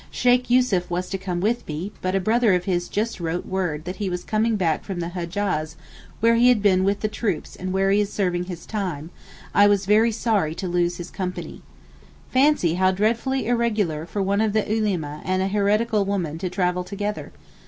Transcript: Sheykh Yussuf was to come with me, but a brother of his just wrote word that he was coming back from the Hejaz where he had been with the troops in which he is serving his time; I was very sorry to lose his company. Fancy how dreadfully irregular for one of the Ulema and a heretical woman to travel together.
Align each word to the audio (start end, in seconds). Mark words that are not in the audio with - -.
Sheykh 0.09 0.49
Yussuf 0.49 0.89
was 0.89 1.11
to 1.11 1.17
come 1.19 1.41
with 1.41 1.67
me, 1.67 1.91
but 2.01 2.15
a 2.15 2.19
brother 2.19 2.55
of 2.55 2.65
his 2.65 2.89
just 2.89 3.19
wrote 3.19 3.45
word 3.45 3.85
that 3.85 3.97
he 3.97 4.09
was 4.09 4.23
coming 4.23 4.55
back 4.55 4.83
from 4.83 4.99
the 4.99 5.09
Hejaz 5.09 5.75
where 6.21 6.33
he 6.33 6.49
had 6.49 6.59
been 6.59 6.83
with 6.83 7.01
the 7.01 7.07
troops 7.07 7.55
in 7.55 7.71
which 7.71 7.93
he 7.93 8.01
is 8.01 8.11
serving 8.11 8.45
his 8.45 8.65
time; 8.65 9.11
I 9.53 9.67
was 9.67 9.85
very 9.85 10.11
sorry 10.11 10.55
to 10.55 10.67
lose 10.67 10.97
his 10.97 11.11
company. 11.11 11.61
Fancy 12.31 12.73
how 12.73 12.89
dreadfully 12.89 13.45
irregular 13.45 14.07
for 14.07 14.23
one 14.23 14.41
of 14.41 14.53
the 14.53 14.67
Ulema 14.73 15.21
and 15.23 15.43
a 15.43 15.47
heretical 15.47 16.03
woman 16.03 16.39
to 16.39 16.49
travel 16.49 16.83
together. 16.83 17.31